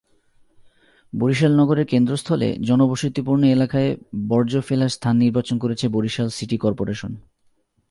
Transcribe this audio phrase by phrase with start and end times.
[1.13, 3.89] বরিশাল নগরের কেন্দ্রস্থলে জনবসতিপূর্ণ এলাকায়
[4.27, 7.11] বর্জ্য ফেলার স্থান নির্বাচন করেছে বরিশাল সিটি করপোরেশন।